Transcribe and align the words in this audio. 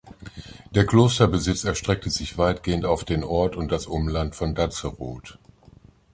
Der 0.73 0.87
Klosterbesitz 0.87 1.63
erstreckte 1.63 2.09
sich 2.09 2.35
weitgehend 2.39 2.85
auf 2.87 3.03
den 3.05 3.23
Ort 3.23 3.55
und 3.55 3.71
das 3.71 3.85
Umland 3.85 4.35
von 4.35 4.55
Datzeroth. 4.55 5.37